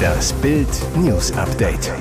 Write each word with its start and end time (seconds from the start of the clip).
Das 0.00 0.32
Bild 0.34 0.68
News 0.96 1.32
Update. 1.32 1.92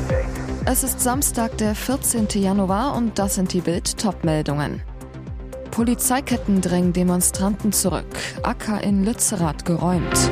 Es 0.66 0.84
ist 0.84 1.00
Samstag, 1.00 1.58
der 1.58 1.76
14. 1.76 2.28
Januar 2.36 2.96
und 2.96 3.18
das 3.18 3.36
sind 3.36 3.54
die 3.54 3.62
Bild 3.62 3.98
Topmeldungen. 3.98 4.82
Polizeiketten 5.72 6.62
drängen 6.62 6.94
Demonstranten 6.94 7.72
zurück. 7.72 8.06
Acker 8.44 8.84
in 8.84 9.06
Lützerath 9.06 9.66
geräumt. 9.66 10.32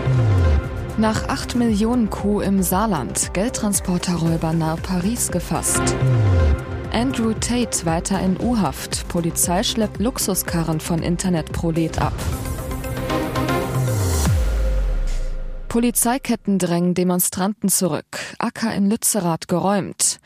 Nach 0.97 1.29
8 1.29 1.55
Millionen 1.55 2.09
Kuh 2.09 2.41
im 2.41 2.63
Saarland. 2.63 3.33
Geldtransporterräuber 3.33 4.53
nahe 4.53 4.77
Paris 4.77 5.31
gefasst. 5.31 5.81
Andrew 6.91 7.33
Tate 7.33 7.85
weiter 7.85 8.19
in 8.19 8.39
U-Haft. 8.39 9.07
Polizei 9.07 9.63
schleppt 9.63 9.99
Luxuskarren 9.99 10.79
von 10.79 11.03
Internetprolet 11.03 12.01
ab. 12.01 12.13
Polizeiketten 15.77 16.57
drängen 16.57 16.95
Demonstranten 16.95 17.69
zurück. 17.69 18.17
Acker 18.39 18.73
in 18.73 18.89
Lützerath 18.89 19.47
geräumt. 19.47 20.19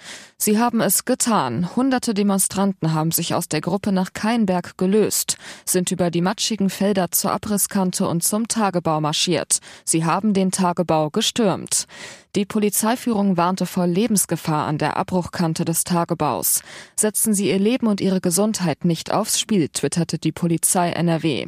Sie 0.43 0.57
haben 0.57 0.81
es 0.81 1.05
getan. 1.05 1.75
Hunderte 1.75 2.15
Demonstranten 2.15 2.95
haben 2.95 3.11
sich 3.11 3.35
aus 3.35 3.47
der 3.47 3.61
Gruppe 3.61 3.91
nach 3.91 4.13
Keinberg 4.13 4.75
gelöst, 4.75 5.37
sind 5.65 5.91
über 5.91 6.09
die 6.09 6.21
matschigen 6.21 6.71
Felder 6.71 7.11
zur 7.11 7.31
Abrisskante 7.31 8.07
und 8.07 8.23
zum 8.23 8.47
Tagebau 8.47 9.01
marschiert. 9.01 9.59
Sie 9.85 10.03
haben 10.03 10.33
den 10.33 10.49
Tagebau 10.49 11.11
gestürmt. 11.11 11.85
Die 12.35 12.45
Polizeiführung 12.45 13.35
warnte 13.35 13.65
vor 13.65 13.85
Lebensgefahr 13.85 14.65
an 14.65 14.77
der 14.77 14.95
Abbruchkante 14.95 15.65
des 15.65 15.83
Tagebaus. 15.83 16.61
Setzen 16.95 17.33
Sie 17.33 17.49
Ihr 17.49 17.59
Leben 17.59 17.87
und 17.87 17.99
Ihre 17.99 18.21
Gesundheit 18.21 18.85
nicht 18.85 19.11
aufs 19.11 19.37
Spiel, 19.37 19.67
twitterte 19.67 20.17
die 20.17 20.31
Polizei 20.31 20.91
NRW. 20.91 21.47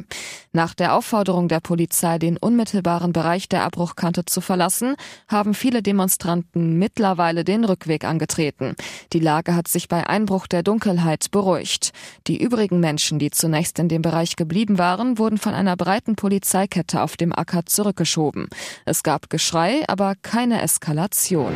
Nach 0.52 0.74
der 0.74 0.94
Aufforderung 0.94 1.48
der 1.48 1.60
Polizei, 1.60 2.18
den 2.18 2.36
unmittelbaren 2.36 3.14
Bereich 3.14 3.48
der 3.48 3.64
Abbruchkante 3.64 4.26
zu 4.26 4.42
verlassen, 4.42 4.96
haben 5.26 5.54
viele 5.54 5.82
Demonstranten 5.82 6.78
mittlerweile 6.78 7.44
den 7.44 7.64
Rückweg 7.64 8.04
angetreten. 8.04 8.76
Die 9.12 9.20
Lage 9.20 9.54
hat 9.54 9.68
sich 9.68 9.88
bei 9.88 10.06
Einbruch 10.06 10.46
der 10.46 10.62
Dunkelheit 10.62 11.30
beruhigt. 11.30 11.92
Die 12.26 12.42
übrigen 12.42 12.80
Menschen, 12.80 13.18
die 13.18 13.30
zunächst 13.30 13.78
in 13.78 13.88
dem 13.88 14.02
Bereich 14.02 14.36
geblieben 14.36 14.78
waren, 14.78 15.18
wurden 15.18 15.38
von 15.38 15.54
einer 15.54 15.76
breiten 15.76 16.16
Polizeikette 16.16 17.02
auf 17.02 17.16
dem 17.16 17.32
Acker 17.32 17.66
zurückgeschoben. 17.66 18.48
Es 18.84 19.02
gab 19.02 19.30
Geschrei, 19.30 19.82
aber 19.88 20.14
keine 20.22 20.62
Eskalation. 20.62 21.52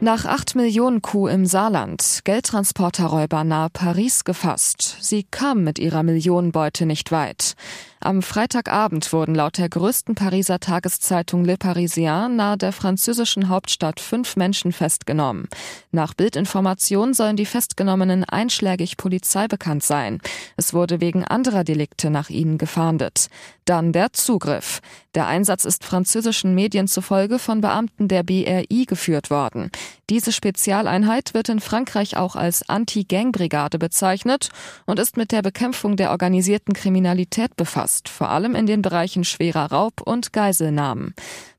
Nach 0.00 0.26
8 0.26 0.54
Millionen 0.54 1.02
Kuh 1.02 1.26
im 1.26 1.44
Saarland, 1.44 2.20
Geldtransporterräuber 2.22 3.42
nahe 3.42 3.68
Paris 3.68 4.22
gefasst. 4.22 4.96
Sie 5.00 5.24
kamen 5.24 5.64
mit 5.64 5.80
ihrer 5.80 6.04
Millionenbeute 6.04 6.86
nicht 6.86 7.10
weit. 7.10 7.56
Am 8.00 8.22
Freitagabend 8.22 9.12
wurden 9.12 9.34
laut 9.34 9.58
der 9.58 9.68
größten 9.68 10.14
Pariser 10.14 10.60
Tageszeitung 10.60 11.44
Le 11.44 11.56
Parisien 11.56 12.36
nahe 12.36 12.56
der 12.56 12.72
französischen 12.72 13.48
Hauptstadt 13.48 13.98
fünf 13.98 14.36
Menschen 14.36 14.72
festgenommen. 14.72 15.48
Nach 15.90 16.14
Bildinformation 16.14 17.12
sollen 17.12 17.36
die 17.36 17.46
Festgenommenen 17.46 18.22
einschlägig 18.22 18.96
Polizei 18.96 19.48
bekannt 19.48 19.82
sein. 19.82 20.20
Es 20.56 20.72
wurde 20.72 21.00
wegen 21.00 21.24
anderer 21.24 21.64
Delikte 21.64 22.08
nach 22.10 22.30
ihnen 22.30 22.56
gefahndet. 22.56 23.28
Dann 23.64 23.92
der 23.92 24.12
Zugriff. 24.12 24.80
Der 25.14 25.26
Einsatz 25.26 25.64
ist 25.64 25.84
französischen 25.84 26.54
Medien 26.54 26.86
zufolge 26.86 27.38
von 27.38 27.60
Beamten 27.60 28.08
der 28.08 28.22
BRI 28.22 28.86
geführt 28.86 29.30
worden. 29.30 29.70
Diese 30.08 30.32
Spezialeinheit 30.32 31.34
wird 31.34 31.50
in 31.50 31.60
Frankreich 31.60 32.16
auch 32.16 32.36
als 32.36 32.66
Anti-Gang-Brigade 32.68 33.78
bezeichnet 33.78 34.48
und 34.86 34.98
ist 34.98 35.18
mit 35.18 35.32
der 35.32 35.42
Bekämpfung 35.42 35.96
der 35.96 36.12
organisierten 36.12 36.72
Kriminalität 36.72 37.56
befasst, 37.56 37.87
vor 38.08 38.28
allem 38.30 38.54
in 38.54 38.66
den 38.66 38.82
Bereichen 38.82 39.24
schwerer 39.24 39.72
Raub 39.72 40.00
und 40.00 40.32
Geiselnahmen. 40.32 41.14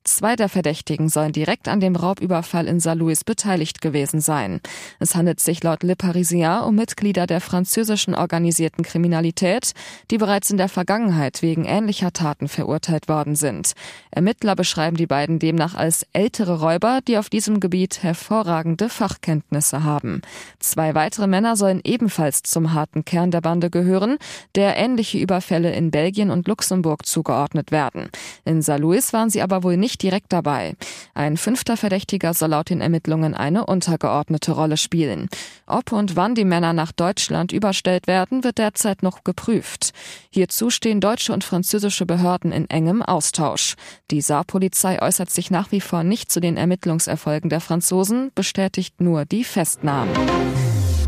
Zwei 0.10 0.36
der 0.36 0.50
Verdächtigen 0.50 1.08
sollen 1.08 1.34
direkt 1.34 1.68
an 1.68 1.80
dem 1.80 1.96
Raubüberfall 1.96 2.66
in 2.66 2.80
Saarlouis 2.80 3.24
beteiligt 3.24 3.80
gewesen 3.80 4.22
sein. 4.22 4.60
Es 4.98 5.14
handelt 5.14 5.40
sich 5.40 5.64
laut 5.64 5.84
Le 5.84 5.96
Parisien 5.96 6.62
um 6.62 6.74
Mitglieder 6.74 7.28
der 7.28 7.40
französischen 7.40 8.16
organisierten 8.16 8.84
Kriminalität, 8.84 9.74
die 10.10 10.18
bereits 10.18 10.50
in 10.50 10.58
der 10.58 10.68
Vergangenheit 10.68 11.44
wegen 11.44 11.64
ähnlicher 11.64 12.12
Taten 12.12 12.48
verurteilt 12.48 13.08
worden 13.08 13.36
sind. 13.36 13.74
Ermittler 14.10 14.56
beschreiben 14.56 14.98
die 14.98 15.06
beiden 15.06 15.38
demnach 15.38 15.76
als 15.76 16.08
ältere 16.12 16.60
Räuber, 16.60 17.02
die 17.08 17.20
auf 17.20 17.30
diesem 17.30 17.60
Gebiet 17.60 18.02
hervorragende 18.02 18.90
Fachkenntnisse 18.90 19.84
haben. 19.84 20.24
Zwei 20.58 20.96
weitere 20.96 21.28
Männer 21.28 21.56
sollen 21.56 21.82
ebenfalls 21.84 22.42
zum 22.42 22.74
harten 22.74 23.06
Kern 23.06 23.30
der 23.30 23.42
Bande 23.42 23.70
gehören, 23.70 24.18
der 24.56 24.76
ähnliche 24.76 25.20
Überfälle 25.20 25.72
in 25.72 25.92
Belgien 25.92 26.32
und 26.32 26.48
Luxemburg 26.48 27.06
zugeordnet 27.06 27.72
werden. 27.72 28.10
In 28.44 28.64
Saarlouis 28.64 29.14
waren 29.14 29.30
sie 29.30 29.44
aber 29.44 29.62
wohl 29.62 29.78
nicht 29.78 29.99
direkt 30.02 30.34
dabei. 30.34 30.76
Ein 31.14 31.38
fünfter 31.38 31.78
Verdächtiger 31.78 32.34
soll 32.34 32.50
laut 32.50 32.70
den 32.70 32.82
Ermittlungen 32.82 33.34
eine 33.34 33.66
untergeordnete 33.66 34.52
Rolle 34.52 34.78
spielen. 34.78 35.30
Ob 35.68 35.92
und 35.92 36.16
wann 36.16 36.36
die 36.36 36.46
Männer 36.46 36.74
nach 36.74 36.92
Deutschland 36.92 37.52
überstellt 37.52 38.08
werden, 38.08 38.44
wird 38.44 38.58
derzeit 38.58 39.04
noch 39.04 39.24
geprüft. 39.24 39.92
Hierzu 40.32 40.70
stehen 40.70 41.02
deutsche 41.02 41.34
und 41.34 41.44
französische 41.44 42.06
Behörden 42.06 42.52
in 42.52 42.70
engem 42.70 43.02
Austausch. 43.02 43.76
Die 44.12 44.22
Saarpolizei 44.22 45.02
äußert 45.02 45.30
sich 45.30 45.52
nach 45.52 45.72
wie 45.72 45.82
vor 45.82 46.04
nicht 46.04 46.32
zu 46.32 46.40
den 46.40 46.58
Ermittlungserfolgen 46.58 47.50
der 47.50 47.62
Franzosen, 47.62 48.32
bestätigt 48.36 49.02
nur 49.02 49.26
die 49.26 49.44
Festnahmen. 49.44 50.14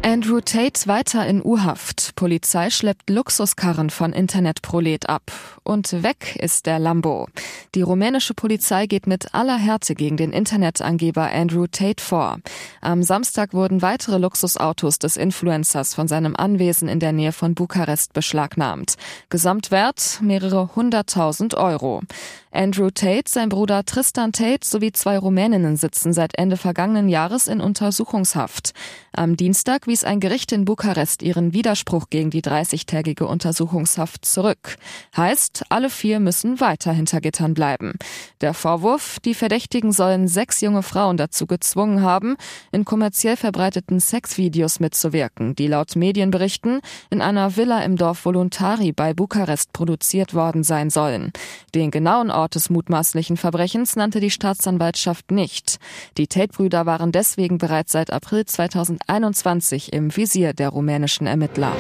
Andrew 0.04 0.42
Tate 0.42 0.88
weiter 0.88 1.28
in 1.28 1.46
U-Haft. 1.46 2.16
Polizei 2.16 2.72
schleppt 2.72 3.12
Luxuskarren 3.12 3.92
von 3.92 4.14
Internetprolet 4.14 5.08
ab. 5.08 5.32
Und 5.64 6.02
weg 6.02 6.38
ist 6.38 6.66
der 6.66 6.80
Lambo. 6.80 7.28
Die 7.76 7.84
rumänische 7.84 8.34
Polizei 8.34 8.88
geht 8.88 9.06
mit 9.06 9.36
aller 9.36 9.58
Härte 9.58 9.94
gegen 9.94 10.18
den 10.18 10.34
Internetangeber 10.34 11.32
Andrew 11.32 11.68
Tate 11.68 12.04
vor. 12.04 12.40
Am 12.82 13.04
Samstag 13.04 13.54
wurden 13.54 13.84
weitere 13.84 14.18
Luxusautos 14.18 14.98
des 14.98 15.18
Influencers 15.18 15.94
von 15.94 16.08
seinem 16.08 16.36
Anwesen 16.36 16.88
in 16.88 17.00
der 17.00 17.12
Nähe 17.12 17.32
von 17.32 17.54
Bukarest 17.54 18.14
beschlagnahmt. 18.14 18.96
Gesamtwert 19.30 20.20
mehrere 20.22 20.76
hunderttausend 20.76 21.54
Euro. 21.54 22.02
Andrew 22.52 22.90
Tate, 22.90 23.30
sein 23.30 23.48
Bruder 23.48 23.86
Tristan 23.86 24.34
Tate 24.34 24.68
sowie 24.68 24.92
zwei 24.92 25.18
Rumäninnen 25.18 25.78
sitzen 25.78 26.12
seit 26.12 26.38
Ende 26.38 26.58
vergangenen 26.58 27.08
Jahres 27.08 27.48
in 27.48 27.62
Untersuchungshaft. 27.62 28.74
Am 29.14 29.38
Dienstag 29.38 29.88
wies 29.92 30.06
ein 30.06 30.22
Gericht 30.22 30.54
in 30.54 30.64
Bukarest 30.64 31.22
ihren 31.22 31.52
Widerspruch 31.52 32.10
gegen 32.10 32.30
die 32.30 32.42
30-tägige 32.42 33.26
Untersuchungshaft 33.26 34.24
zurück. 34.24 34.78
Heißt, 35.18 35.66
alle 35.68 35.90
vier 35.90 36.22
müssen 36.22 36.62
weiter 36.62 36.94
hinter 36.94 37.20
Gittern 37.20 37.54
bleiben. 37.54 37.96
Der 38.40 38.54
Vorwurf, 38.54 39.20
die 39.20 39.34
Verdächtigen 39.34 39.92
sollen 39.92 40.30
sechs 40.30 40.62
junge 40.62 40.82
Frauen 40.82 41.18
dazu 41.18 41.46
gezwungen 41.46 42.04
haben, 42.04 42.38
in 42.72 42.86
kommerziell 42.86 43.36
verbreiteten 43.36 44.00
Sexvideos 44.00 44.80
mitzuwirken, 44.80 45.56
die 45.56 45.68
laut 45.68 45.98
Medienberichten 45.98 46.80
in 47.10 47.22
einer 47.22 47.58
Villa 47.58 47.84
im 47.84 47.98
Dorf 47.98 48.24
Voluntari 48.24 48.94
bei 48.94 49.14
Bukarest 49.14 49.74
produziert 49.74 50.34
worden 50.34 50.64
sein 50.64 50.90
sollen. 50.90 51.34
Den 51.76 51.92
genauen 51.92 52.32
Ort 52.32 52.56
des 52.56 52.70
mutmaßlichen 52.70 53.36
Verbrechens 53.36 53.98
nannte 53.98 54.22
die 54.22 54.32
Staatsanwaltschaft 54.32 55.32
nicht. 55.32 55.80
Die 56.18 56.28
Tate-Brüder 56.28 56.86
waren 56.86 57.12
deswegen 57.12 57.58
bereits 57.58 57.92
seit 57.92 58.14
April 58.14 58.46
2021 58.46 59.81
im 59.90 60.16
Visier 60.16 60.54
der 60.54 60.70
rumänischen 60.70 61.28
Ermittler. 61.28 61.74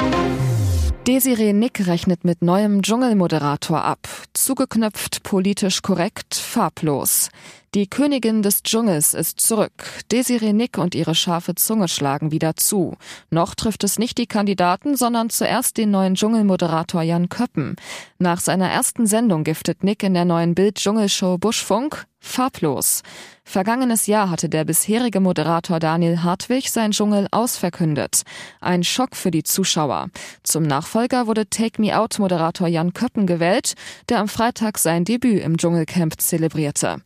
Desiree 1.07 1.53
Nick 1.53 1.87
rechnet 1.87 2.23
mit 2.23 2.43
neuem 2.43 2.83
Dschungelmoderator 2.83 3.83
ab. 3.83 4.07
Zugeknöpft, 4.33 5.23
politisch 5.23 5.81
korrekt, 5.81 6.35
farblos. 6.35 7.29
Die 7.73 7.87
Königin 7.87 8.41
des 8.41 8.63
Dschungels 8.63 9.13
ist 9.13 9.39
zurück. 9.39 9.71
Desiree 10.11 10.51
Nick 10.51 10.77
und 10.77 10.93
ihre 10.93 11.15
scharfe 11.15 11.55
Zunge 11.55 11.87
schlagen 11.87 12.29
wieder 12.29 12.57
zu. 12.57 12.97
Noch 13.29 13.55
trifft 13.55 13.85
es 13.85 13.97
nicht 13.97 14.17
die 14.17 14.27
Kandidaten, 14.27 14.97
sondern 14.97 15.29
zuerst 15.29 15.77
den 15.77 15.89
neuen 15.89 16.15
Dschungelmoderator 16.15 17.01
Jan 17.01 17.29
Köppen. 17.29 17.77
Nach 18.19 18.41
seiner 18.41 18.69
ersten 18.69 19.07
Sendung 19.07 19.45
giftet 19.45 19.85
Nick 19.85 20.03
in 20.03 20.13
der 20.13 20.25
neuen 20.25 20.53
Bild-Dschungelshow 20.53 21.37
Buschfunk 21.37 22.07
farblos. 22.19 23.03
Vergangenes 23.45 24.05
Jahr 24.05 24.29
hatte 24.29 24.49
der 24.49 24.65
bisherige 24.65 25.21
Moderator 25.21 25.79
Daniel 25.79 26.23
Hartwig 26.23 26.69
sein 26.69 26.91
Dschungel 26.91 27.29
ausverkündet. 27.31 28.23
Ein 28.59 28.83
Schock 28.83 29.15
für 29.15 29.31
die 29.31 29.43
Zuschauer. 29.43 30.09
Zum 30.43 30.63
Nachfolger 30.63 31.25
wurde 31.25 31.49
Take 31.49 31.81
Me 31.81 31.97
Out 31.97 32.19
Moderator 32.19 32.67
Jan 32.67 32.91
Köppen 32.91 33.27
gewählt, 33.27 33.75
der 34.09 34.19
am 34.19 34.27
Freitag 34.27 34.77
sein 34.77 35.05
Debüt 35.05 35.41
im 35.41 35.57
Dschungelcamp 35.57 36.19
zelebrierte. 36.19 36.97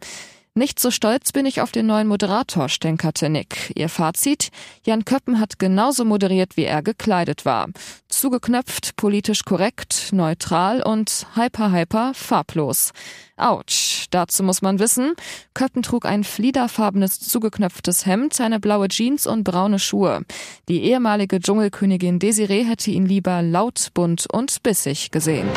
Nicht 0.58 0.80
so 0.80 0.90
stolz 0.90 1.34
bin 1.34 1.46
ich 1.46 1.60
auf 1.60 1.74
den 1.74 1.86
neuen 1.86 2.08
Moderator, 2.08 2.70
stänkerte 2.70 3.30
Nick. 3.30 3.74
Ihr 3.76 3.90
Fazit? 3.90 4.52
Jan 4.86 5.04
Köppen 5.04 5.42
hat 5.42 5.60
genauso 5.60 6.06
moderiert, 6.06 6.56
wie 6.56 6.64
er 6.64 6.82
gekleidet 6.82 7.44
war. 7.44 7.68
Zugeknöpft, 8.08 8.96
politisch 8.96 9.44
korrekt, 9.44 10.14
neutral 10.14 10.82
und 10.82 11.28
hyper 11.36 11.74
hyper 11.74 12.14
farblos. 12.14 12.94
Autsch. 13.36 14.06
Dazu 14.12 14.44
muss 14.44 14.62
man 14.62 14.80
wissen, 14.80 15.16
Köppen 15.54 15.84
trug 15.84 16.06
ein 16.06 16.24
fliederfarbenes 16.24 17.20
zugeknöpftes 17.20 18.06
Hemd, 18.06 18.40
eine 18.40 18.62
blaue 18.62 18.88
Jeans 18.88 19.28
und 19.28 19.44
braune 19.44 19.78
Schuhe. 19.78 20.22
Die 20.70 20.84
ehemalige 20.84 21.42
Dschungelkönigin 21.42 22.20
Desiree 22.20 22.64
hätte 22.64 22.92
ihn 22.92 23.06
lieber 23.06 23.42
laut, 23.42 23.90
bunt 23.94 24.26
und 24.32 24.64
bissig 24.64 25.12
gesehen. 25.12 25.50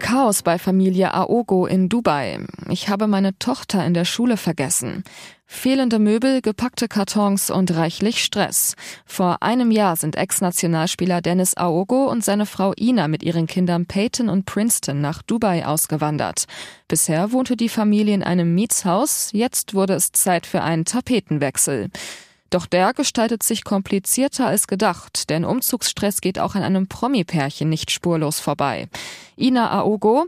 Chaos 0.00 0.42
bei 0.42 0.58
Familie 0.58 1.14
Aogo 1.14 1.66
in 1.66 1.88
Dubai. 1.88 2.40
Ich 2.68 2.88
habe 2.88 3.06
meine 3.06 3.38
Tochter 3.38 3.84
in 3.86 3.94
der 3.94 4.04
Schule 4.04 4.36
vergessen. 4.36 5.04
Fehlende 5.46 5.98
Möbel, 5.98 6.40
gepackte 6.40 6.88
Kartons 6.88 7.50
und 7.50 7.74
reichlich 7.76 8.24
Stress. 8.24 8.76
Vor 9.04 9.42
einem 9.42 9.70
Jahr 9.70 9.96
sind 9.96 10.16
Ex-Nationalspieler 10.16 11.20
Dennis 11.20 11.56
Aogo 11.56 12.10
und 12.10 12.24
seine 12.24 12.46
Frau 12.46 12.72
Ina 12.76 13.08
mit 13.08 13.22
ihren 13.22 13.46
Kindern 13.46 13.86
Peyton 13.86 14.28
und 14.28 14.46
Princeton 14.46 15.00
nach 15.00 15.22
Dubai 15.22 15.66
ausgewandert. 15.66 16.46
Bisher 16.88 17.32
wohnte 17.32 17.56
die 17.56 17.68
Familie 17.68 18.14
in 18.14 18.22
einem 18.22 18.54
Mietshaus, 18.54 19.30
jetzt 19.32 19.74
wurde 19.74 19.94
es 19.94 20.12
Zeit 20.12 20.46
für 20.46 20.62
einen 20.62 20.84
Tapetenwechsel. 20.84 21.90
Doch 22.50 22.66
der 22.66 22.92
gestaltet 22.92 23.42
sich 23.44 23.64
komplizierter 23.64 24.46
als 24.46 24.66
gedacht, 24.66 25.30
denn 25.30 25.44
Umzugsstress 25.44 26.20
geht 26.20 26.38
auch 26.38 26.56
an 26.56 26.62
einem 26.62 26.88
Promi-Pärchen 26.88 27.68
nicht 27.68 27.90
spurlos 27.92 28.40
vorbei. 28.40 28.88
Ina 29.40 29.70
Aogo, 29.70 30.26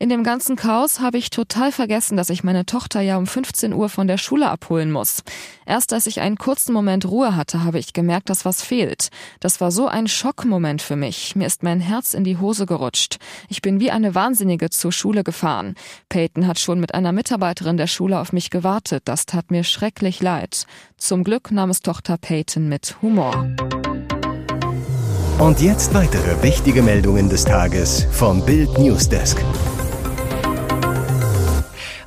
in 0.00 0.08
dem 0.08 0.22
ganzen 0.22 0.54
Chaos 0.54 1.00
habe 1.00 1.18
ich 1.18 1.30
total 1.30 1.72
vergessen, 1.72 2.16
dass 2.16 2.30
ich 2.30 2.44
meine 2.44 2.64
Tochter 2.66 3.00
ja 3.00 3.16
um 3.16 3.26
15 3.26 3.72
Uhr 3.72 3.88
von 3.88 4.06
der 4.06 4.18
Schule 4.18 4.48
abholen 4.48 4.92
muss. 4.92 5.22
Erst 5.66 5.92
als 5.92 6.06
ich 6.06 6.20
einen 6.20 6.36
kurzen 6.36 6.72
Moment 6.72 7.04
Ruhe 7.06 7.34
hatte, 7.34 7.64
habe 7.64 7.80
ich 7.80 7.92
gemerkt, 7.92 8.30
dass 8.30 8.44
was 8.44 8.62
fehlt. 8.62 9.08
Das 9.40 9.60
war 9.60 9.70
so 9.70 9.88
ein 9.88 10.06
Schockmoment 10.06 10.82
für 10.82 10.96
mich. 10.96 11.34
Mir 11.34 11.46
ist 11.46 11.64
mein 11.64 11.80
Herz 11.80 12.14
in 12.14 12.22
die 12.22 12.38
Hose 12.38 12.64
gerutscht. 12.64 13.18
Ich 13.48 13.60
bin 13.60 13.80
wie 13.80 13.90
eine 13.90 14.14
Wahnsinnige 14.14 14.70
zur 14.70 14.92
Schule 14.92 15.24
gefahren. 15.24 15.74
Peyton 16.08 16.46
hat 16.46 16.60
schon 16.60 16.78
mit 16.78 16.94
einer 16.94 17.12
Mitarbeiterin 17.12 17.76
der 17.76 17.88
Schule 17.88 18.20
auf 18.20 18.32
mich 18.32 18.50
gewartet. 18.50 19.02
Das 19.06 19.26
tat 19.26 19.50
mir 19.50 19.64
schrecklich 19.64 20.20
leid. 20.20 20.66
Zum 20.96 21.22
Glück 21.22 21.50
nahm 21.58 21.70
es 21.70 21.80
Tochter 21.80 22.18
Peyton 22.18 22.68
mit 22.68 22.94
Humor. 23.02 23.48
Und 25.40 25.60
jetzt 25.60 25.92
weitere 25.92 26.40
wichtige 26.40 26.82
Meldungen 26.82 27.28
des 27.28 27.44
Tages 27.44 28.06
vom 28.12 28.44
Bild 28.46 28.78
Newsdesk. 28.78 29.42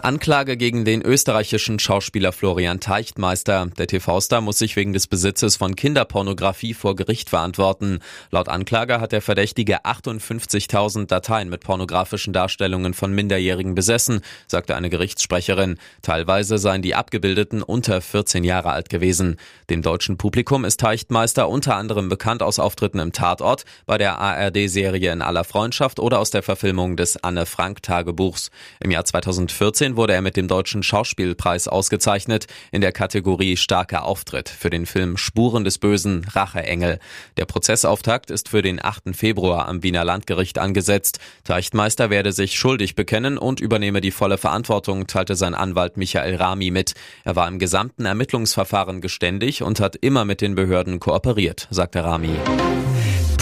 Anklage 0.04 0.58
gegen 0.58 0.84
den 0.84 1.04
österreichischen 1.04 1.78
Schauspieler 1.78 2.32
Florian 2.32 2.80
Teichtmeister. 2.80 3.68
Der 3.78 3.86
TV-Star 3.86 4.42
muss 4.42 4.58
sich 4.58 4.76
wegen 4.76 4.94
des 4.94 5.06
Besitzes 5.06 5.58
von 5.58 5.76
Kinderpornografie 5.76 6.74
vor 6.74 6.96
Gericht 6.96 7.30
verantworten. 7.30 8.00
Laut 8.32 8.50
Anklage 8.50 9.00
hat 9.00 9.12
der 9.12 9.22
Verdächtige 9.22 9.86
58.000 9.86 11.06
Dateien 11.06 11.50
mit 11.50 11.62
pornografischen 11.62 12.34
Darstellungen 12.34 12.96
von 12.96 13.14
Minderjährigen 13.14 13.76
besessen, 13.76 14.22
sagte 14.48 14.76
eine 14.76 14.90
Gerichtssprecherin. 14.90 15.78
Teilweise 16.02 16.58
seien 16.58 16.82
die 16.82 16.96
Abgebildeten 16.96 17.62
unter 17.62 18.02
14 18.02 18.44
Jahre 18.44 18.72
alt 18.72 18.90
gewesen. 18.90 19.38
Dem 19.70 19.84
deutschen 19.84 20.18
Publikum 20.18 20.66
ist 20.66 20.80
Teichtmeister 20.80 21.48
unter 21.48 21.76
anderem 21.76 22.10
bekannt 22.10 22.42
aus 22.42 22.58
Auftritten 22.58 23.00
im 23.00 23.12
Tatort, 23.12 23.66
bei 23.86 24.00
der 24.00 24.18
ARD-Serie 24.18 25.12
In 25.12 25.22
aller 25.22 25.44
Freundschaft 25.44 26.00
oder 26.00 26.18
aus 26.18 26.32
der 26.32 26.42
Verfilmung 26.42 26.98
des 26.98 27.24
Anne-Frank-Tagebuchs. 27.24 28.50
Im 28.80 28.90
Jahr 28.90 29.06
2014 29.06 29.91
2019 29.92 29.98
wurde 29.98 30.14
er 30.14 30.22
mit 30.22 30.38
dem 30.38 30.48
Deutschen 30.48 30.84
Schauspielpreis 30.84 31.68
ausgezeichnet 31.68 32.48
in 32.72 32.82
der 32.82 32.92
Kategorie 32.92 33.58
Starker 33.58 34.04
Auftritt 34.04 34.50
für 34.50 34.70
den 34.70 34.86
Film 34.86 35.18
Spuren 35.18 35.64
des 35.64 35.78
Bösen 35.78 36.26
Racheengel. 36.32 37.00
Der 37.38 37.46
Prozessauftakt 37.46 38.32
ist 38.32 38.50
für 38.50 38.62
den 38.62 38.84
8. 38.84 39.16
Februar 39.16 39.68
am 39.68 39.84
Wiener 39.84 40.04
Landgericht 40.04 40.60
angesetzt. 40.60 41.20
Teichtmeister 41.44 42.10
werde 42.10 42.32
sich 42.32 42.58
schuldig 42.58 42.96
bekennen 42.96 43.38
und 43.38 43.60
übernehme 43.60 44.02
die 44.02 44.12
volle 44.12 44.38
Verantwortung, 44.38 45.08
teilte 45.08 45.36
sein 45.36 45.56
Anwalt 45.56 45.98
Michael 45.98 46.36
Rami 46.36 46.72
mit. 46.72 46.94
Er 47.24 47.36
war 47.36 47.48
im 47.48 47.60
gesamten 47.60 48.06
Ermittlungsverfahren 48.06 49.02
geständig 49.02 49.64
und 49.64 49.80
hat 49.80 49.96
immer 49.96 50.26
mit 50.26 50.42
den 50.42 50.56
Behörden 50.56 51.00
kooperiert, 51.00 51.68
sagte 51.70 52.04
Rami. 52.04 52.36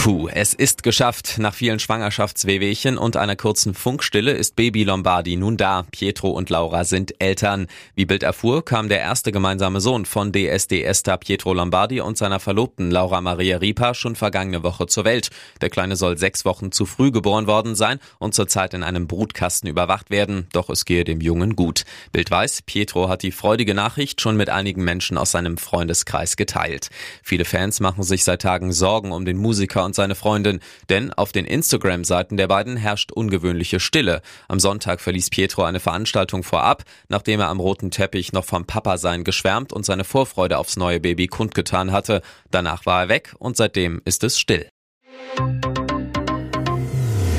Puh, 0.09 0.27
es 0.27 0.55
ist 0.55 0.81
geschafft. 0.81 1.35
Nach 1.37 1.53
vielen 1.53 1.77
Schwangerschaftswehwehchen 1.77 2.97
und 2.97 3.15
einer 3.15 3.35
kurzen 3.35 3.75
Funkstille 3.75 4.31
ist 4.31 4.55
Baby 4.55 4.83
Lombardi 4.83 5.35
nun 5.35 5.55
da. 5.55 5.85
Pietro 5.91 6.31
und 6.31 6.49
Laura 6.49 6.83
sind 6.83 7.21
Eltern. 7.21 7.67
Wie 7.93 8.07
Bild 8.07 8.23
erfuhr, 8.23 8.65
kam 8.65 8.89
der 8.89 9.01
erste 9.01 9.31
gemeinsame 9.31 9.81
Sohn 9.81 10.05
von 10.05 10.31
DSD-Star 10.31 11.19
Pietro 11.19 11.53
Lombardi 11.53 12.01
und 12.01 12.17
seiner 12.17 12.39
Verlobten 12.39 12.89
Laura 12.89 13.21
Maria 13.21 13.57
Ripa 13.57 13.93
schon 13.93 14.15
vergangene 14.15 14.63
Woche 14.63 14.87
zur 14.87 15.05
Welt. 15.05 15.29
Der 15.61 15.69
Kleine 15.69 15.95
soll 15.95 16.17
sechs 16.17 16.43
Wochen 16.43 16.71
zu 16.71 16.87
früh 16.87 17.11
geboren 17.11 17.45
worden 17.45 17.75
sein 17.75 17.99
und 18.17 18.33
zurzeit 18.33 18.73
in 18.73 18.81
einem 18.81 19.05
Brutkasten 19.05 19.69
überwacht 19.69 20.09
werden. 20.09 20.47
Doch 20.53 20.71
es 20.71 20.85
gehe 20.85 21.03
dem 21.03 21.21
Jungen 21.21 21.55
gut. 21.55 21.83
Bild 22.11 22.31
weiß, 22.31 22.63
Pietro 22.63 23.09
hat 23.09 23.21
die 23.21 23.31
freudige 23.31 23.75
Nachricht 23.75 24.21
schon 24.21 24.37
mit 24.37 24.49
einigen 24.49 24.83
Menschen 24.83 25.19
aus 25.19 25.29
seinem 25.29 25.59
Freundeskreis 25.59 26.35
geteilt. 26.35 26.89
Viele 27.21 27.45
Fans 27.45 27.79
machen 27.79 28.01
sich 28.01 28.23
seit 28.23 28.41
Tagen 28.41 28.71
Sorgen 28.71 29.11
um 29.11 29.23
den 29.23 29.37
Musiker 29.37 29.85
und 29.85 29.98
seine 29.99 30.15
Freundin, 30.15 30.61
denn 30.87 31.11
auf 31.11 31.33
den 31.33 31.43
Instagram-Seiten 31.43 32.37
der 32.37 32.47
beiden 32.47 32.77
herrscht 32.77 33.11
ungewöhnliche 33.11 33.81
Stille. 33.81 34.21
Am 34.47 34.57
Sonntag 34.57 35.01
verließ 35.01 35.29
Pietro 35.29 35.63
eine 35.63 35.81
Veranstaltung 35.81 36.43
vorab, 36.43 36.85
nachdem 37.09 37.41
er 37.41 37.49
am 37.49 37.59
roten 37.59 37.91
Teppich 37.91 38.31
noch 38.31 38.45
vom 38.45 38.63
Papa-Sein 38.63 39.25
geschwärmt 39.25 39.73
und 39.73 39.85
seine 39.85 40.05
Vorfreude 40.05 40.57
aufs 40.57 40.77
neue 40.77 41.01
Baby 41.01 41.27
kundgetan 41.27 41.91
hatte. 41.91 42.21
Danach 42.49 42.85
war 42.85 43.03
er 43.03 43.09
weg 43.09 43.35
und 43.39 43.57
seitdem 43.57 44.01
ist 44.05 44.23
es 44.23 44.39
still. 44.39 44.69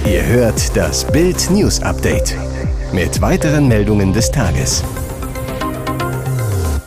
Ihr 0.05 0.27
hört 0.27 0.77
das 0.77 1.11
Bild 1.11 1.51
News 1.51 1.81
Update 1.81 2.37
mit 2.93 3.23
weiteren 3.23 3.69
Meldungen 3.69 4.13
des 4.13 4.31
Tages. 4.31 4.85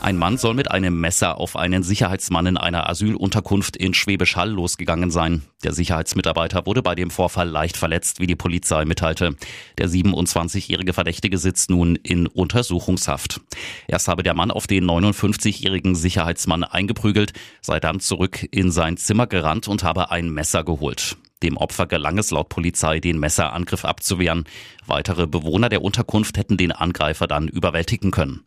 Ein 0.04 0.18
Mann 0.18 0.36
soll 0.36 0.52
mit 0.52 0.70
einem 0.70 1.00
Messer 1.00 1.40
auf 1.40 1.56
einen 1.56 1.82
Sicherheitsmann 1.82 2.44
in 2.44 2.56
einer 2.58 2.90
Asylunterkunft 2.90 3.74
in 3.74 3.94
Schwäbisch 3.94 4.36
Hall 4.36 4.50
losgegangen 4.50 5.10
sein. 5.10 5.40
Der 5.62 5.72
Sicherheitsmitarbeiter 5.72 6.66
wurde 6.66 6.82
bei 6.82 6.94
dem 6.94 7.08
Vorfall 7.08 7.48
leicht 7.48 7.78
verletzt, 7.78 8.20
wie 8.20 8.26
die 8.26 8.36
Polizei 8.36 8.84
mitteilte. 8.84 9.34
Der 9.78 9.88
27-jährige 9.88 10.92
Verdächtige 10.92 11.38
sitzt 11.38 11.70
nun 11.70 11.96
in 11.96 12.26
Untersuchungshaft. 12.26 13.40
Erst 13.88 14.08
habe 14.08 14.22
der 14.22 14.34
Mann 14.34 14.50
auf 14.50 14.66
den 14.66 14.84
59-jährigen 14.84 15.94
Sicherheitsmann 15.94 16.64
eingeprügelt, 16.64 17.32
sei 17.62 17.80
dann 17.80 17.98
zurück 17.98 18.46
in 18.50 18.70
sein 18.70 18.98
Zimmer 18.98 19.26
gerannt 19.26 19.68
und 19.68 19.84
habe 19.84 20.10
ein 20.10 20.28
Messer 20.28 20.64
geholt. 20.64 21.16
Dem 21.42 21.56
Opfer 21.56 21.86
gelang 21.86 22.18
es 22.18 22.30
laut 22.30 22.50
Polizei, 22.50 23.00
den 23.00 23.18
Messerangriff 23.18 23.86
abzuwehren. 23.86 24.44
Weitere 24.84 25.26
Bewohner 25.26 25.70
der 25.70 25.80
Unterkunft 25.80 26.36
hätten 26.36 26.58
den 26.58 26.72
Angreifer 26.72 27.26
dann 27.26 27.48
überwältigen 27.48 28.10
können. 28.10 28.44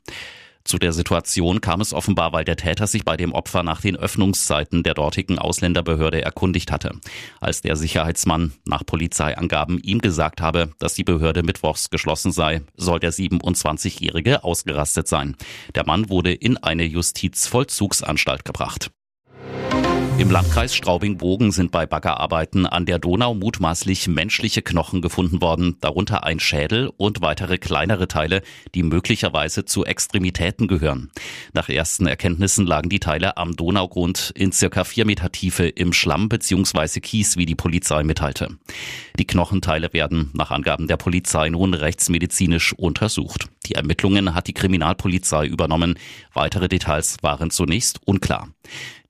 Zu 0.68 0.78
der 0.80 0.92
Situation 0.92 1.62
kam 1.62 1.80
es 1.80 1.94
offenbar, 1.94 2.34
weil 2.34 2.44
der 2.44 2.58
Täter 2.58 2.88
sich 2.88 3.06
bei 3.06 3.16
dem 3.16 3.32
Opfer 3.32 3.64
nach 3.64 3.80
den 3.80 3.96
Öffnungszeiten 3.96 4.84
der 4.84 4.96
dortigen 4.96 5.40
Ausländerbehörde 5.40 6.22
erkundigt 6.22 6.74
hatte. 6.74 6.92
Als 7.40 7.62
der 7.62 7.78
Sicherheitsmann 7.78 8.52
nach 8.66 8.86
Polizeiangaben 8.86 9.80
ihm 9.80 10.00
gesagt 10.00 10.42
habe, 10.42 10.72
dass 10.78 10.94
die 10.94 11.06
Behörde 11.06 11.42
mittwochs 11.42 11.90
geschlossen 11.90 12.34
sei, 12.34 12.64
soll 12.76 13.00
der 13.00 13.14
27-Jährige 13.14 14.44
ausgerastet 14.44 15.08
sein. 15.08 15.38
Der 15.74 15.86
Mann 15.86 16.10
wurde 16.10 16.34
in 16.34 16.58
eine 16.58 16.84
Justizvollzugsanstalt 16.84 18.44
gebracht. 18.44 18.92
Im 20.18 20.32
Landkreis 20.32 20.74
Straubing-Bogen 20.74 21.52
sind 21.52 21.70
bei 21.70 21.86
Baggerarbeiten 21.86 22.66
an 22.66 22.88
der 22.88 22.98
Donau 22.98 23.36
mutmaßlich 23.36 24.08
menschliche 24.08 24.64
Knochen 24.64 25.04
gefunden 25.04 25.42
worden, 25.42 25.78
darunter 25.80 26.24
ein 26.24 26.40
Schädel 26.40 26.92
und 26.98 27.22
weitere 27.22 27.60
kleinere 27.60 28.08
Teile, 28.08 28.42
die 28.74 28.82
möglicherweise 28.82 29.66
zu 29.66 29.86
Extremitäten 29.86 30.68
gehören. 30.68 31.12
Nach 31.54 31.70
ersten 31.70 32.08
Erkenntnissen 32.08 32.66
lagen 32.66 32.90
die 32.90 33.00
Teile 33.00 33.38
am 33.38 33.56
Donaugrund 33.56 34.34
in 34.36 34.52
circa 34.52 34.86
vier 34.86 35.06
Meter 35.06 35.32
Tiefe 35.32 35.68
im 35.68 35.94
Schlamm 35.94 36.30
bzw. 36.30 37.00
Kies, 37.00 37.38
wie 37.38 37.46
die 37.46 37.54
Polizei 37.54 38.04
mitteilte. 38.04 38.58
Die 39.20 39.28
Knochenteile 39.28 39.94
werden 39.94 40.32
nach 40.34 40.50
Angaben 40.50 40.88
der 40.88 40.98
Polizei 40.98 41.50
nun 41.50 41.76
rechtsmedizinisch 41.76 42.74
untersucht. 42.74 43.50
Die 43.68 43.76
Ermittlungen 43.76 44.34
hat 44.34 44.48
die 44.48 44.54
Kriminalpolizei 44.54 45.46
übernommen. 45.46 46.00
Weitere 46.34 46.70
Details 46.70 47.18
waren 47.22 47.52
zunächst 47.52 48.00
unklar. 48.06 48.50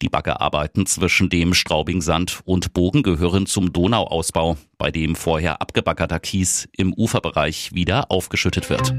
Die 0.01 0.09
Baggerarbeiten 0.09 0.85
zwischen 0.85 1.29
dem 1.29 1.53
Straubingsand 1.53 2.41
und 2.45 2.73
Bogen 2.73 3.03
gehören 3.03 3.45
zum 3.45 3.73
Donauausbau, 3.73 4.57
bei 4.77 4.91
dem 4.91 5.15
vorher 5.15 5.61
abgebaggerter 5.61 6.19
Kies 6.19 6.69
im 6.77 6.93
Uferbereich 6.93 7.73
wieder 7.73 8.11
aufgeschüttet 8.11 8.69
wird. 8.69 8.93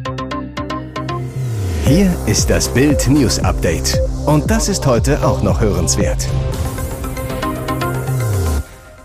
Hier 1.87 2.15
ist 2.27 2.51
das 2.51 2.73
Bild 2.75 3.09
News 3.09 3.39
Update. 3.39 3.99
Und 4.27 4.51
das 4.51 4.69
ist 4.69 4.87
heute 4.87 5.27
auch 5.27 5.43
noch 5.43 5.61
hörenswert. 5.61 6.29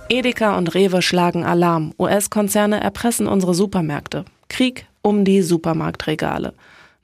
Edeka 0.09 0.57
und 0.57 0.75
Rewe 0.75 1.01
schlagen 1.01 1.45
Alarm. 1.45 1.93
US-Konzerne 1.97 2.81
erpressen 2.81 3.27
unsere 3.27 3.53
Supermärkte. 3.53 4.25
Krieg 4.49 4.85
um 5.01 5.25
die 5.25 5.41
Supermarktregale. 5.41 6.53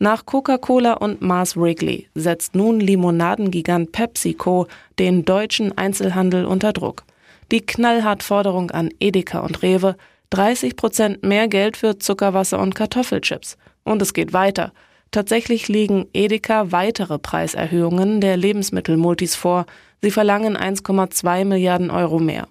Nach 0.01 0.25
Coca-Cola 0.25 0.94
und 0.94 1.22
Mars 1.22 1.58
Wrigley 1.58 2.08
setzt 2.15 2.56
nun 2.56 2.79
Limonadengigant 2.79 3.91
PepsiCo 3.91 4.65
den 4.98 5.25
deutschen 5.25 5.77
Einzelhandel 5.77 6.46
unter 6.46 6.72
Druck. 6.72 7.03
Die 7.51 7.65
knallhart 7.65 8.24
Forderung 8.24 8.72
an 8.72 8.91
Edeka 9.01 9.39
und 9.39 9.62
Rewe 9.62 9.98
30 10.29 10.77
Prozent 10.77 11.24
mehr 11.24 11.50
Geld 11.50 11.75
für 11.75 12.00
Zuckerwasser 12.00 12.60
und 12.60 12.75
Kartoffelchips. 12.75 13.58
Und 13.84 14.01
es 14.01 14.13
geht 14.13 14.32
weiter. 14.32 14.72
Tatsächlich 15.12 15.68
liegen 15.68 16.08
Edeka 16.13 16.72
weitere 16.72 17.20
Preiserhöhungen 17.20 18.22
der 18.22 18.38
Lebensmittelmultis 18.38 19.36
vor. 19.36 19.65
Sie 20.01 20.12
verlangen 20.12 20.56
1,2 20.56 21.44
Milliarden 21.44 21.91
Euro 21.91 22.20
mehr. 22.20 22.48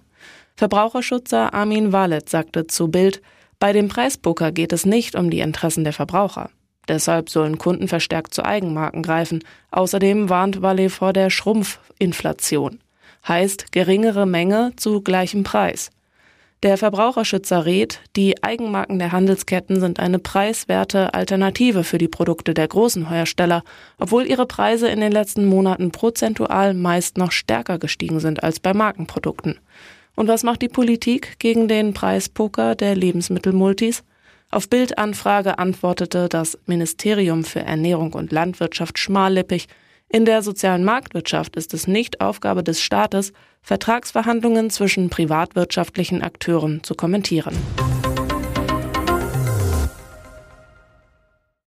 Verbraucherschützer 0.55 1.51
Armin 1.55 1.93
Wallet 1.93 2.29
sagte 2.29 2.67
zu 2.67 2.89
Bild, 2.89 3.23
Bei 3.57 3.73
dem 3.73 3.87
Preispoker 3.87 4.51
geht 4.51 4.71
es 4.71 4.85
nicht 4.85 5.15
um 5.15 5.31
die 5.31 5.39
Interessen 5.39 5.83
der 5.83 5.93
Verbraucher. 5.93 6.51
Deshalb 6.89 7.29
sollen 7.29 7.59
Kunden 7.59 7.87
verstärkt 7.87 8.33
zu 8.33 8.43
Eigenmarken 8.43 9.03
greifen. 9.03 9.43
Außerdem 9.71 10.27
warnt 10.27 10.61
Wallet 10.61 10.91
vor 10.91 11.13
der 11.13 11.29
Schrumpfinflation. 11.29 12.79
Heißt 13.27 13.71
geringere 13.71 14.25
Menge 14.25 14.71
zu 14.75 15.01
gleichem 15.01 15.43
Preis. 15.43 15.91
Der 16.61 16.77
Verbraucherschützer 16.77 17.65
rät, 17.65 18.01
die 18.17 18.43
Eigenmarken 18.43 18.99
der 18.99 19.13
Handelsketten 19.13 19.79
sind 19.79 19.99
eine 19.99 20.19
preiswerte 20.19 21.13
Alternative 21.13 21.85
für 21.85 21.97
die 21.97 22.09
Produkte 22.09 22.53
der 22.53 22.67
großen 22.67 23.07
Hersteller, 23.07 23.63
obwohl 23.97 24.25
ihre 24.25 24.45
Preise 24.45 24.89
in 24.89 24.99
den 24.99 25.13
letzten 25.13 25.45
Monaten 25.45 25.91
prozentual 25.91 26.73
meist 26.73 27.17
noch 27.17 27.31
stärker 27.31 27.79
gestiegen 27.79 28.19
sind 28.19 28.43
als 28.43 28.59
bei 28.59 28.73
Markenprodukten. 28.73 29.59
Und 30.15 30.27
was 30.27 30.43
macht 30.43 30.61
die 30.61 30.67
Politik 30.67 31.39
gegen 31.39 31.69
den 31.69 31.93
Preispoker 31.93 32.75
der 32.75 32.93
Lebensmittelmultis? 32.93 34.03
Auf 34.51 34.67
Bildanfrage 34.67 35.59
antwortete 35.59 36.27
das 36.27 36.57
Ministerium 36.65 37.43
für 37.43 37.59
Ernährung 37.59 38.13
und 38.13 38.31
Landwirtschaft 38.31 38.97
schmallippig, 38.97 39.67
in 40.11 40.25
der 40.25 40.41
sozialen 40.41 40.83
Marktwirtschaft 40.83 41.55
ist 41.55 41.71
es 41.75 41.87
nicht 41.87 42.19
Aufgabe 42.19 42.63
des 42.63 42.81
Staates, 42.81 43.31
Vertragsverhandlungen 43.61 44.71
zwischen 44.71 45.11
privatwirtschaftlichen 45.11 46.23
Akteuren 46.23 46.81
zu 46.83 46.95
kommentieren. 46.95 47.55